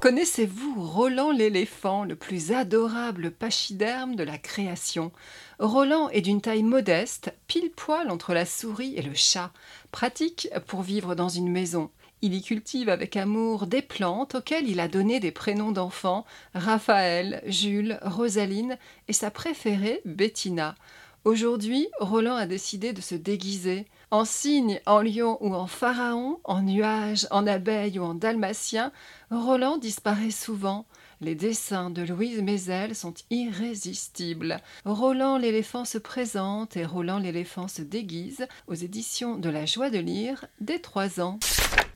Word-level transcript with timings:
Connaissez-vous 0.00 0.74
Roland 0.82 1.30
l'éléphant, 1.30 2.04
le 2.04 2.16
plus 2.16 2.50
adorable 2.50 3.30
pachyderme 3.30 4.16
de 4.16 4.24
la 4.24 4.38
création? 4.38 5.12
Roland 5.60 6.08
est 6.08 6.20
d'une 6.20 6.40
taille 6.40 6.64
modeste, 6.64 7.32
pile 7.46 7.70
poil 7.70 8.10
entre 8.10 8.34
la 8.34 8.44
souris 8.44 8.94
et 8.96 9.02
le 9.02 9.14
chat, 9.14 9.52
pratique 9.92 10.48
pour 10.66 10.82
vivre 10.82 11.14
dans 11.14 11.28
une 11.28 11.48
maison. 11.48 11.90
Il 12.22 12.34
y 12.34 12.42
cultive 12.42 12.88
avec 12.88 13.16
amour 13.16 13.68
des 13.68 13.82
plantes 13.82 14.34
auxquelles 14.34 14.68
il 14.68 14.80
a 14.80 14.88
donné 14.88 15.20
des 15.20 15.30
prénoms 15.30 15.70
d'enfants, 15.70 16.24
Raphaël, 16.54 17.42
Jules, 17.46 18.00
Rosaline 18.02 18.78
et 19.06 19.12
sa 19.12 19.30
préférée, 19.30 20.00
Bettina. 20.04 20.74
Aujourd'hui, 21.26 21.88
Roland 21.98 22.36
a 22.36 22.46
décidé 22.46 22.92
de 22.92 23.00
se 23.00 23.16
déguiser. 23.16 23.86
En 24.12 24.24
cygne, 24.24 24.80
en 24.86 25.00
lion 25.00 25.38
ou 25.40 25.56
en 25.56 25.66
pharaon, 25.66 26.38
en 26.44 26.62
nuage, 26.62 27.26
en 27.32 27.48
abeille 27.48 27.98
ou 27.98 28.04
en 28.04 28.14
dalmatien, 28.14 28.92
Roland 29.32 29.76
disparaît 29.76 30.30
souvent. 30.30 30.86
Les 31.22 31.34
dessins 31.34 31.88
de 31.88 32.02
Louise 32.02 32.42
Mézel 32.42 32.94
sont 32.94 33.14
irrésistibles. 33.30 34.58
Roland 34.84 35.38
l'éléphant 35.38 35.86
se 35.86 35.96
présente 35.96 36.76
et 36.76 36.84
Roland 36.84 37.18
l'éléphant 37.18 37.68
se 37.68 37.80
déguise 37.80 38.46
aux 38.66 38.74
éditions 38.74 39.36
de 39.38 39.48
La 39.48 39.64
Joie 39.64 39.88
de 39.88 39.98
lire 39.98 40.44
dès 40.60 40.78
trois 40.78 41.20
ans. 41.20 41.38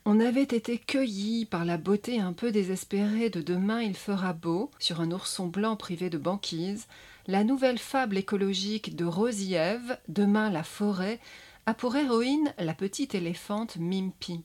On 0.07 0.21
avait 0.21 0.43
été 0.43 0.79
cueillis 0.79 1.45
par 1.45 1.67
la 1.67 1.77
beauté 1.77 2.19
un 2.19 2.33
peu 2.33 2.51
désespérée 2.51 3.29
de 3.29 3.43
Demain 3.43 3.83
il 3.83 3.95
fera 3.95 4.33
beau 4.33 4.71
sur 4.79 5.03
un 5.03 5.11
ourson 5.11 5.49
blanc 5.49 5.77
privé 5.77 6.09
de 6.09 6.17
banquise. 6.17 6.87
La 7.27 7.45
nouvelle 7.45 7.79
fable 7.79 8.17
écologique 8.17 8.97
de 8.97 9.05
Rosiève, 9.05 9.99
Demain 10.09 10.49
la 10.49 10.63
forêt, 10.63 11.21
a 11.67 11.75
pour 11.75 11.95
héroïne 11.95 12.55
la 12.59 12.73
petite 12.73 13.15
éléphante 13.15 13.77
Mimpi. 13.77 14.43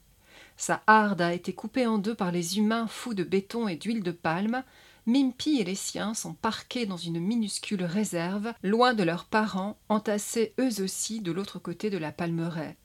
Sa 0.57 0.81
harde 0.87 1.21
a 1.21 1.33
été 1.33 1.53
coupée 1.53 1.85
en 1.85 1.97
deux 1.97 2.15
par 2.15 2.31
les 2.31 2.57
humains 2.57 2.87
fous 2.87 3.13
de 3.13 3.23
béton 3.23 3.67
et 3.67 3.75
d'huile 3.75 4.03
de 4.03 4.11
palme. 4.11 4.63
Mimpi 5.05 5.59
et 5.59 5.63
les 5.63 5.75
siens 5.75 6.13
sont 6.13 6.33
parqués 6.33 6.85
dans 6.85 6.97
une 6.97 7.19
minuscule 7.19 7.83
réserve, 7.83 8.53
loin 8.63 8.93
de 8.93 9.03
leurs 9.03 9.25
parents, 9.25 9.77
entassés 9.89 10.53
eux 10.59 10.81
aussi 10.81 11.21
de 11.21 11.31
l'autre 11.31 11.59
côté 11.59 11.89
de 11.89 11.97
la 11.97 12.11
palmeraie. 12.11 12.77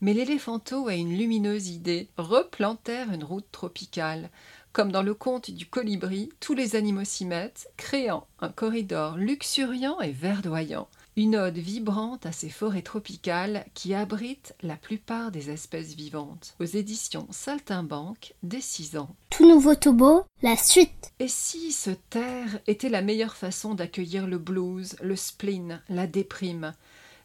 Mais 0.00 0.14
l'éléphanto 0.14 0.88
a 0.88 0.94
une 0.94 1.16
lumineuse 1.16 1.68
idée, 1.68 2.08
replantèrent 2.16 3.12
une 3.12 3.24
route 3.24 3.50
tropicale. 3.52 4.30
Comme 4.72 4.92
dans 4.92 5.02
le 5.02 5.14
conte 5.14 5.50
du 5.50 5.66
colibri, 5.66 6.30
tous 6.40 6.54
les 6.54 6.76
animaux 6.76 7.04
s'y 7.04 7.24
mettent, 7.24 7.68
créant 7.76 8.26
un 8.40 8.48
corridor 8.48 9.16
luxuriant 9.16 10.00
et 10.00 10.12
verdoyant 10.12 10.88
une 11.18 11.34
ode 11.34 11.58
vibrante 11.58 12.26
à 12.26 12.32
ces 12.32 12.48
forêts 12.48 12.82
tropicales 12.82 13.66
qui 13.74 13.92
abritent 13.92 14.54
la 14.62 14.76
plupart 14.76 15.32
des 15.32 15.50
espèces 15.50 15.94
vivantes. 15.94 16.54
Aux 16.60 16.64
éditions 16.64 17.26
Saltimbanque, 17.30 18.34
dès 18.44 18.60
6 18.60 18.96
ans. 18.98 19.16
Tout 19.28 19.44
nouveau 19.44 19.74
beau, 19.92 20.24
la 20.42 20.54
suite. 20.54 21.10
Et 21.18 21.26
si 21.26 21.72
se 21.72 21.90
taire 21.90 22.60
était 22.68 22.88
la 22.88 23.02
meilleure 23.02 23.34
façon 23.34 23.74
d'accueillir 23.74 24.28
le 24.28 24.38
blues, 24.38 24.94
le 25.02 25.16
spleen, 25.16 25.82
la 25.88 26.06
déprime? 26.06 26.72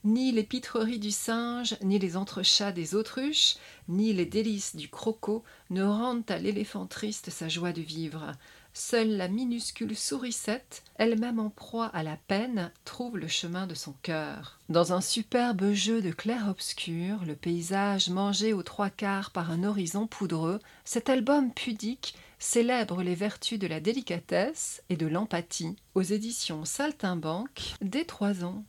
Ni 0.04 0.32
les 0.32 0.44
pitreries 0.44 1.00
du 1.00 1.12
singe, 1.12 1.78
ni 1.84 2.00
les 2.00 2.18
entrechats 2.18 2.72
des 2.72 2.96
autruches, 2.96 3.58
ni 3.88 4.12
les 4.12 4.26
délices 4.26 4.76
du 4.76 4.90
croco 4.90 5.44
ne 5.70 5.84
rendent 5.84 6.30
à 6.30 6.40
l'éléphant 6.40 6.88
triste 6.88 7.30
sa 7.30 7.48
joie 7.48 7.74
de 7.74 7.82
vivre. 7.82 8.32
Seule 8.76 9.18
la 9.18 9.28
minuscule 9.28 9.96
sourisette, 9.96 10.82
elle-même 10.96 11.38
en 11.38 11.52
proie 11.52 11.86
à 11.94 12.02
la 12.02 12.18
peine, 12.28 12.72
trouve 12.86 13.20
le 13.20 13.28
chemin 13.28 13.68
de 13.68 13.76
son 13.76 13.94
cœur. 14.02 14.60
Dans 14.68 14.94
un 14.94 15.02
superbe 15.02 15.74
jeu 15.74 16.02
de 16.02 16.10
clair-obscur, 16.10 17.24
le 17.24 17.36
paysage 17.36 18.10
mangé 18.10 18.52
aux 18.52 18.64
trois 18.64 18.90
quarts 18.90 19.30
par 19.30 19.52
un 19.52 19.64
horizon 19.64 20.08
poudreux, 20.08 20.60
cet 20.86 21.08
album 21.10 21.54
pudique 21.54 22.16
célèbre 22.40 23.04
les 23.04 23.14
vertus 23.14 23.60
de 23.60 23.68
la 23.68 23.80
délicatesse 23.80 24.82
et 24.90 24.98
de 24.98 25.06
l'empathie. 25.06 25.76
Aux 25.94 26.02
éditions 26.02 26.66
Saltimbanque, 26.66 27.76
dès 27.80 28.06
trois 28.06 28.44
ans. 28.44 28.64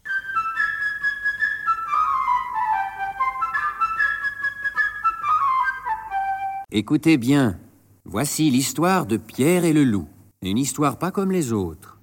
Écoutez 6.70 7.16
bien, 7.16 7.58
Voici 8.06 8.50
l'histoire 8.50 9.06
de 9.06 9.16
Pierre 9.16 9.64
et 9.64 9.72
le 9.72 9.82
loup. 9.82 10.06
Une 10.42 10.58
histoire 10.58 10.98
pas 10.98 11.10
comme 11.10 11.32
les 11.32 11.52
autres. 11.52 11.98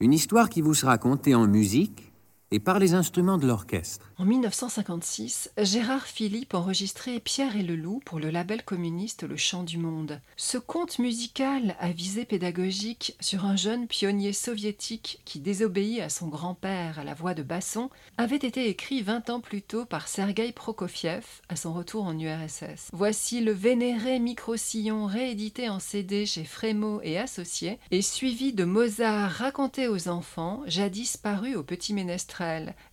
Une 0.00 0.14
histoire 0.14 0.48
qui 0.48 0.62
vous 0.62 0.72
sera 0.72 0.96
contée 0.96 1.34
en 1.34 1.46
musique 1.46 2.11
et 2.52 2.60
par 2.60 2.78
les 2.78 2.92
instruments 2.92 3.38
de 3.38 3.46
l'orchestre. 3.46 4.12
En 4.18 4.26
1956, 4.26 5.52
Gérard 5.58 6.06
Philippe 6.06 6.52
enregistrait 6.52 7.18
Pierre 7.18 7.56
et 7.56 7.62
le 7.62 7.74
loup 7.74 8.02
pour 8.04 8.20
le 8.20 8.30
label 8.30 8.62
communiste 8.62 9.22
Le 9.22 9.38
Chant 9.38 9.62
du 9.62 9.78
Monde. 9.78 10.20
Ce 10.36 10.58
conte 10.58 10.98
musical 10.98 11.74
à 11.80 11.90
visée 11.90 12.26
pédagogique 12.26 13.16
sur 13.20 13.46
un 13.46 13.56
jeune 13.56 13.86
pionnier 13.86 14.34
soviétique 14.34 15.22
qui 15.24 15.40
désobéit 15.40 16.00
à 16.00 16.10
son 16.10 16.28
grand-père 16.28 16.98
à 16.98 17.04
la 17.04 17.14
voix 17.14 17.32
de 17.32 17.42
basson 17.42 17.88
avait 18.18 18.36
été 18.36 18.68
écrit 18.68 19.00
20 19.00 19.30
ans 19.30 19.40
plus 19.40 19.62
tôt 19.62 19.86
par 19.86 20.06
Sergueï 20.06 20.52
Prokofiev 20.52 21.24
à 21.48 21.56
son 21.56 21.72
retour 21.72 22.04
en 22.04 22.18
URSS. 22.18 22.90
Voici 22.92 23.40
le 23.40 23.52
vénéré 23.52 24.18
micro-sillon 24.18 25.06
réédité 25.06 25.70
en 25.70 25.80
CD 25.80 26.26
chez 26.26 26.44
Frémo 26.44 27.00
et 27.02 27.18
Associés 27.18 27.78
et 27.90 28.02
suivi 28.02 28.52
de 28.52 28.64
Mozart 28.64 29.30
raconté 29.30 29.88
aux 29.88 30.08
enfants, 30.08 30.62
jadis 30.66 31.16
paru 31.16 31.56
au 31.56 31.62
Petit 31.62 31.94
Ménestrel 31.94 32.41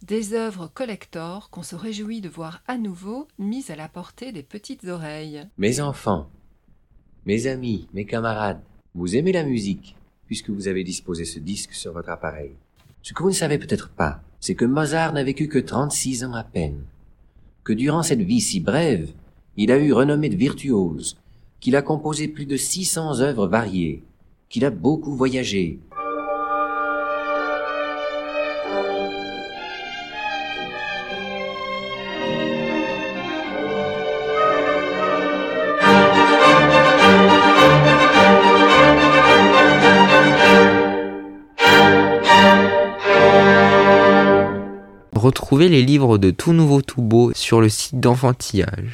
des 0.03 0.33
œuvres 0.33 0.67
collector 0.67 1.49
qu'on 1.49 1.63
se 1.63 1.75
réjouit 1.75 2.21
de 2.21 2.29
voir 2.29 2.61
à 2.67 2.77
nouveau 2.77 3.27
mises 3.37 3.71
à 3.71 3.75
la 3.75 3.87
portée 3.87 4.31
des 4.31 4.43
petites 4.43 4.85
oreilles. 4.85 5.47
Mes 5.57 5.81
enfants, 5.81 6.29
mes 7.25 7.47
amis, 7.47 7.87
mes 7.93 8.05
camarades, 8.05 8.61
vous 8.95 9.15
aimez 9.15 9.31
la 9.31 9.43
musique, 9.43 9.95
puisque 10.25 10.49
vous 10.49 10.67
avez 10.67 10.83
disposé 10.83 11.25
ce 11.25 11.39
disque 11.39 11.73
sur 11.73 11.93
votre 11.93 12.09
appareil. 12.09 12.51
Ce 13.01 13.13
que 13.13 13.23
vous 13.23 13.29
ne 13.29 13.35
savez 13.35 13.57
peut-être 13.57 13.89
pas, 13.89 14.21
c'est 14.39 14.55
que 14.55 14.65
Mozart 14.65 15.13
n'a 15.13 15.23
vécu 15.23 15.47
que 15.47 15.59
36 15.59 16.23
ans 16.23 16.33
à 16.33 16.43
peine, 16.43 16.83
que 17.63 17.73
durant 17.73 18.03
cette 18.03 18.21
vie 18.21 18.41
si 18.41 18.59
brève, 18.59 19.11
il 19.57 19.71
a 19.71 19.77
eu 19.77 19.93
renommée 19.93 20.29
de 20.29 20.35
virtuose, 20.35 21.17
qu'il 21.59 21.75
a 21.75 21.81
composé 21.81 22.27
plus 22.27 22.45
de 22.45 22.57
600 22.57 23.19
œuvres 23.19 23.47
variées, 23.47 24.03
qu'il 24.49 24.65
a 24.65 24.69
beaucoup 24.69 25.15
voyagé, 25.15 25.79
Retrouvez 45.29 45.69
les 45.69 45.83
livres 45.83 46.17
de 46.17 46.31
Tout 46.31 46.53
Nouveau 46.53 46.81
Tout 46.81 47.03
Beau 47.03 47.31
sur 47.35 47.61
le 47.61 47.69
site 47.69 47.99
d'Enfantillage. 47.99 48.87